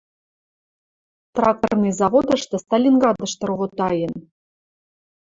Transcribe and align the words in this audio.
Тракторный 1.35 1.93
заводышты 2.01 2.55
Сталинградышты 2.63 3.43
ровотаен. 3.51 4.13